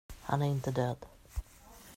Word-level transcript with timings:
Han 0.21 0.41
är 0.41 0.45
inte 0.45 0.71
död. 0.71 0.97